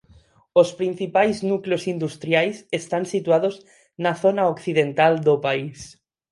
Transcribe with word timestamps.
Os 0.61 0.69
principais 0.79 1.37
núcleos 1.51 1.83
industriais 1.93 2.55
están 2.79 3.03
situados 3.13 3.55
na 4.03 4.13
zona 4.23 4.43
occidental 4.53 5.13
do 5.27 5.35
país. 5.45 5.79